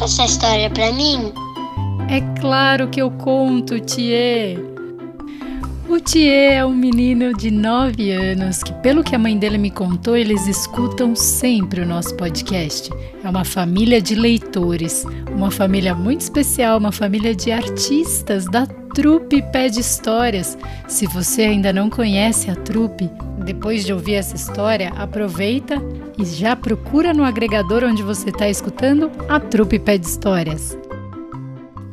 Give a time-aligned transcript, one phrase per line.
[0.00, 1.30] conta essa história pra mim?
[2.08, 4.58] É claro que eu conto, Thier.
[5.88, 9.70] O Thier é um menino de 9 anos que, pelo que a mãe dele me
[9.70, 12.90] contou, eles escutam sempre o nosso podcast.
[13.22, 15.04] É uma família de leitores,
[15.34, 20.56] uma família muito especial, uma família de artistas da Trupe Pede Histórias.
[20.88, 23.10] Se você ainda não conhece a Trupe,
[23.44, 25.82] depois de ouvir essa história, aproveita
[26.18, 30.76] e já procura no agregador onde você está escutando a Trupe Pede Histórias.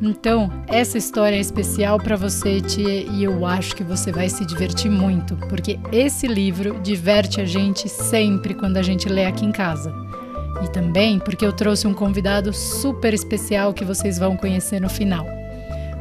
[0.00, 4.44] Então, essa história é especial para você, tia, e eu acho que você vai se
[4.44, 9.50] divertir muito, porque esse livro diverte a gente sempre quando a gente lê aqui em
[9.50, 9.92] casa.
[10.62, 15.26] E também porque eu trouxe um convidado super especial que vocês vão conhecer no final.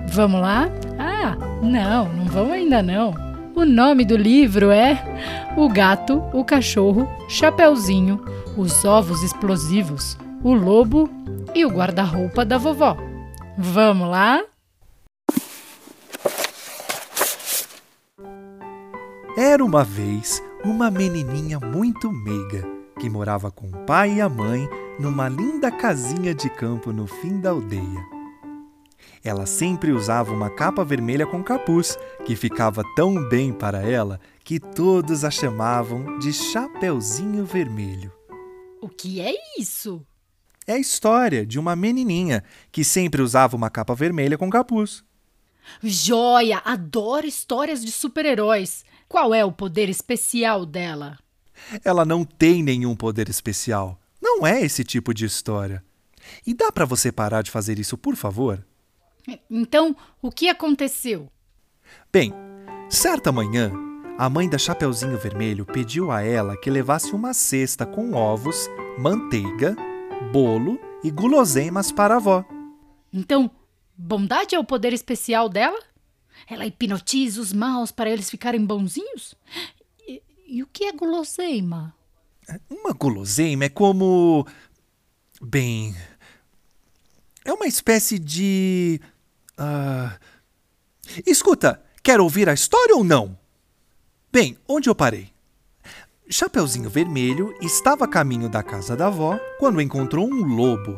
[0.09, 0.69] Vamos lá?
[0.99, 3.26] Ah, não, não vamos ainda não.
[3.57, 5.03] O nome do livro é
[5.57, 8.23] O Gato, o Cachorro, Chapeuzinho,
[8.55, 11.09] Os Ovos Explosivos, O Lobo
[11.55, 12.95] e o Guarda-Roupa da Vovó.
[13.57, 14.43] Vamos lá?
[19.35, 22.63] Era uma vez uma menininha muito meiga
[22.99, 24.69] que morava com o pai e a mãe
[24.99, 28.16] numa linda casinha de campo no fim da aldeia.
[29.23, 34.59] Ela sempre usava uma capa vermelha com capuz, que ficava tão bem para ela que
[34.59, 38.11] todos a chamavam de Chapeuzinho Vermelho.
[38.81, 40.05] O que é isso?
[40.65, 45.03] É a história de uma menininha que sempre usava uma capa vermelha com capuz.
[45.81, 46.61] Joia!
[46.63, 48.85] Adoro histórias de super-heróis.
[49.07, 51.17] Qual é o poder especial dela?
[51.83, 53.99] Ela não tem nenhum poder especial.
[54.21, 55.83] Não é esse tipo de história.
[56.45, 58.65] E dá para você parar de fazer isso, por favor?
[59.49, 61.29] Então, o que aconteceu?
[62.11, 62.33] Bem,
[62.89, 63.71] certa manhã,
[64.17, 68.67] a mãe da Chapeuzinho Vermelho pediu a ela que levasse uma cesta com ovos,
[68.97, 69.75] manteiga,
[70.31, 72.45] bolo e guloseimas para a avó.
[73.11, 73.51] Então,
[73.97, 75.79] bondade é o poder especial dela?
[76.49, 79.35] Ela hipnotiza os maus para eles ficarem bonzinhos?
[80.07, 81.93] E, e o que é guloseima?
[82.69, 84.47] Uma guloseima é como.
[85.41, 85.95] Bem.
[87.43, 89.01] É uma espécie de.
[89.57, 90.11] Uh...
[91.25, 93.37] Escuta, quer ouvir a história ou não?
[94.31, 95.29] Bem, onde eu parei?
[96.29, 100.97] Chapeuzinho Vermelho estava a caminho da casa da avó quando encontrou um lobo.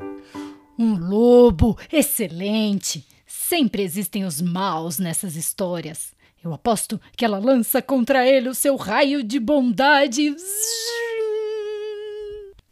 [0.78, 1.78] Um lobo!
[1.92, 3.06] Excelente!
[3.28, 6.14] Sempre existem os maus nessas histórias.
[6.44, 10.30] Eu aposto que ela lança contra ele o seu raio de bondade.
[10.30, 11.09] Ah,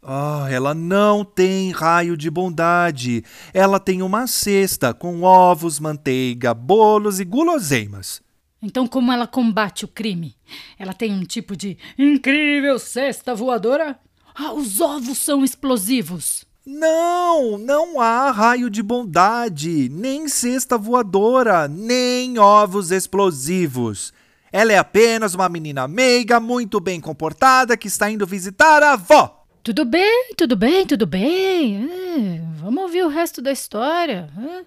[0.08, 3.22] oh, ela não tem raio de bondade.
[3.52, 8.22] Ela tem uma cesta com ovos, manteiga, bolos e guloseimas.
[8.60, 10.34] Então, como ela combate o crime?
[10.78, 13.98] Ela tem um tipo de incrível cesta voadora?
[14.34, 16.44] Ah, os ovos são explosivos.
[16.66, 24.12] Não, não há raio de bondade, nem cesta voadora, nem ovos explosivos.
[24.52, 29.37] Ela é apenas uma menina meiga, muito bem comportada, que está indo visitar a avó.
[29.68, 31.90] Tudo bem, tudo bem, tudo bem.
[31.92, 34.30] É, vamos ouvir o resto da história.
[34.34, 34.64] É.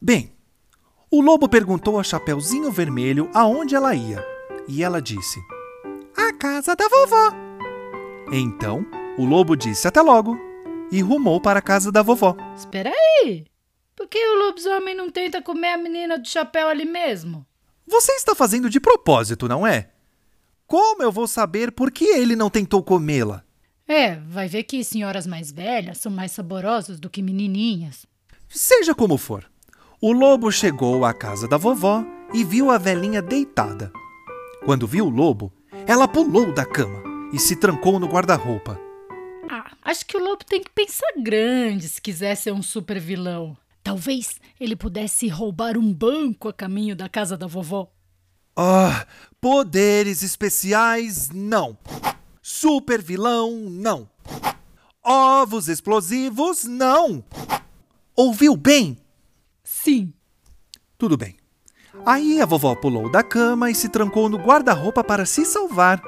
[0.00, 0.32] Bem,
[1.10, 4.24] o lobo perguntou a Chapeuzinho Vermelho aonde ela ia,
[4.68, 5.40] e ela disse:
[6.16, 7.32] A casa da vovó.
[8.30, 8.86] Então,
[9.18, 10.38] o lobo disse até logo
[10.92, 12.36] e rumou para a casa da vovó.
[12.56, 13.44] Espera aí!
[13.96, 17.44] Por que o lobisomem não tenta comer a menina do chapéu ali mesmo?
[17.84, 19.90] Você está fazendo de propósito, não é?
[20.68, 23.44] Como eu vou saber por que ele não tentou comê-la?
[23.86, 28.06] É, vai ver que senhoras mais velhas são mais saborosas do que menininhas.
[28.48, 29.50] Seja como for,
[30.00, 33.92] o lobo chegou à casa da vovó e viu a velhinha deitada.
[34.64, 35.52] Quando viu o lobo,
[35.86, 38.78] ela pulou da cama e se trancou no guarda-roupa.
[39.50, 43.56] Ah, acho que o lobo tem que pensar grande se quiser ser um super vilão.
[43.82, 47.90] Talvez ele pudesse roubar um banco a caminho da casa da vovó.
[48.56, 49.06] Ah,
[49.40, 51.76] poderes especiais, não.
[52.42, 54.10] Super vilão, não.
[55.00, 57.24] Ovos explosivos, não.
[58.16, 58.98] Ouviu bem?
[59.62, 60.12] Sim.
[60.98, 61.36] Tudo bem.
[62.04, 66.02] Aí a vovó pulou da cama e se trancou no guarda-roupa para se salvar.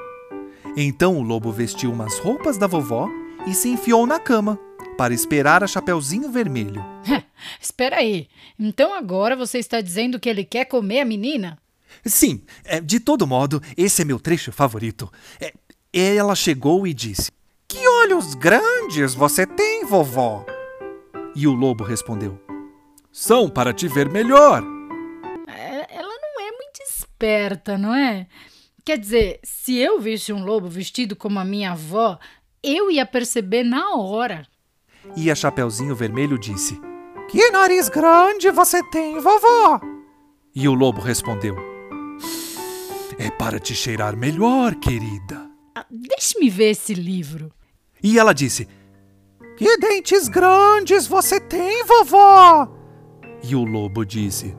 [0.75, 3.09] Então o lobo vestiu umas roupas da vovó
[3.47, 4.59] e se enfiou na cama
[4.97, 6.83] para esperar a Chapeuzinho Vermelho.
[7.61, 8.27] Espera aí.
[8.59, 11.57] Então agora você está dizendo que ele quer comer a menina?
[12.05, 12.41] Sim.
[12.63, 15.11] É, de todo modo, esse é meu trecho favorito.
[15.97, 17.31] Ela chegou e disse:
[17.69, 20.45] Que olhos grandes você tem, vovó?
[21.33, 22.37] E o lobo respondeu:
[23.17, 24.61] são para te ver melhor.
[25.47, 28.27] É, ela não é muito esperta, não é?
[28.83, 32.19] Quer dizer, se eu visse um lobo vestido como a minha avó,
[32.61, 34.45] eu ia perceber na hora.
[35.15, 36.77] e a Chapeuzinho Vermelho disse:
[37.29, 39.79] Que nariz grande você tem, vovó?
[40.53, 41.55] E o lobo respondeu:
[43.17, 45.54] É para te cheirar melhor, querida.
[45.75, 47.51] Ah, Deixe-me ver esse livro.
[48.01, 48.67] E ela disse:
[49.57, 52.67] Que dentes grandes você tem, vovó?
[53.43, 54.55] E o lobo disse: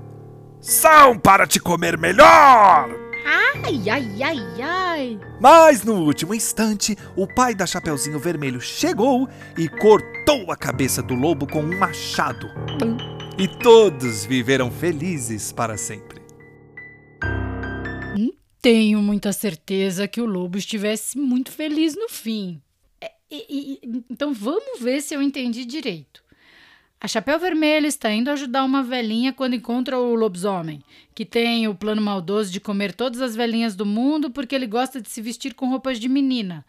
[0.60, 2.88] São para te comer melhor!
[3.24, 5.20] Ai, ai, ai, ai.
[5.40, 9.28] Mas no último instante, o pai da Chapeuzinho Vermelho chegou
[9.58, 12.48] e cortou a cabeça do lobo com um machado.
[13.38, 16.15] E todos viveram felizes para sempre.
[18.66, 22.60] Tenho muita certeza que o lobo estivesse muito feliz no fim.
[23.00, 26.20] É, e- e- então vamos ver se eu entendi direito.
[27.00, 30.82] A Chapéu Vermelho está indo ajudar uma velhinha quando encontra o lobisomem,
[31.14, 35.00] que tem o plano maldoso de comer todas as velhinhas do mundo porque ele gosta
[35.00, 36.66] de se vestir com roupas de menina.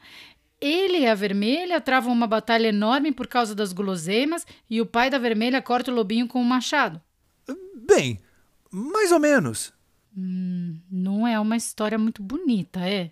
[0.62, 5.10] Ele e a vermelha travam uma batalha enorme por causa das guloseimas e o pai
[5.10, 7.02] da vermelha corta o lobinho com um machado.
[7.74, 8.20] Bem,
[8.70, 9.76] mais ou menos.
[10.20, 13.12] Não é uma história muito bonita, é?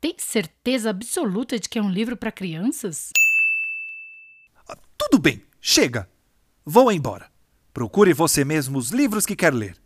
[0.00, 3.10] Tem certeza absoluta de que é um livro para crianças?
[4.98, 6.10] Tudo bem, chega.
[6.64, 7.30] Vou embora.
[7.72, 9.76] Procure você mesmo os livros que quer ler.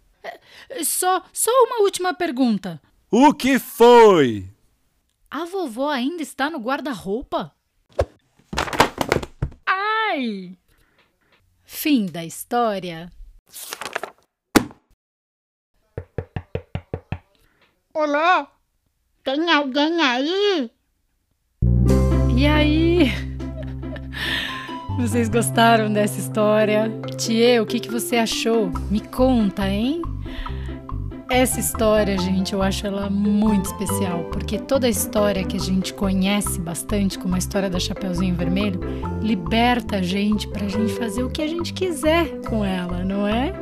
[0.83, 2.81] Só, só uma última pergunta.
[3.11, 4.49] O que foi?
[5.31, 7.55] A vovó ainda está no guarda-roupa?
[9.67, 10.57] Ai!
[11.63, 13.13] Fim da história.
[17.99, 18.47] Olá,
[19.25, 20.71] tem alguém aí?
[22.37, 23.11] E aí?
[25.01, 26.93] Vocês gostaram dessa história?
[27.17, 28.71] Tia, o que, que você achou?
[28.91, 30.03] Me conta, hein?
[31.31, 35.95] Essa história, gente, eu acho ela muito especial, porque toda a história que a gente
[35.95, 38.79] conhece bastante, como a história da Chapeuzinho Vermelho,
[39.23, 43.55] liberta a gente pra gente fazer o que a gente quiser com ela, não é?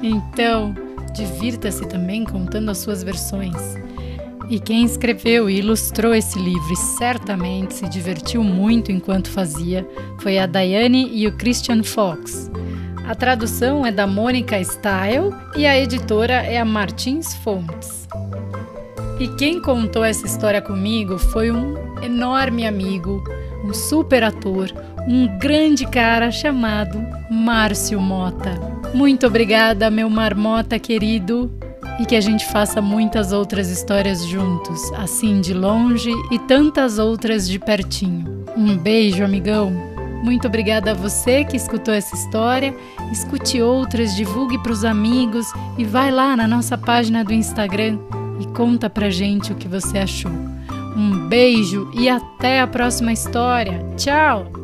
[0.00, 0.76] Então,
[1.12, 3.56] divirta-se também contando as suas versões.
[4.48, 10.38] E quem escreveu e ilustrou esse livro e certamente se divertiu muito enquanto fazia foi
[10.38, 12.50] a Daiane e o Christian Fox.
[13.06, 18.08] A tradução é da Mônica Style e a editora é a Martins Fontes.
[19.20, 23.22] E quem contou essa história comigo foi um enorme amigo,
[23.64, 24.72] um super ator,
[25.06, 26.98] um grande cara chamado
[27.30, 28.69] Márcio Mota.
[28.92, 31.50] Muito obrigada, meu marmota querido
[32.00, 37.46] e que a gente faça muitas outras histórias juntos, assim de longe e tantas outras
[37.46, 38.44] de pertinho.
[38.56, 39.70] Um beijo, amigão.
[40.22, 42.74] Muito obrigada a você que escutou essa história.
[43.12, 45.46] Escute outras, divulgue para os amigos
[45.78, 47.98] e vai lá na nossa página do Instagram
[48.40, 50.32] e conta pra gente o que você achou.
[50.96, 53.84] Um beijo e até a próxima história.
[53.96, 54.59] Tchau!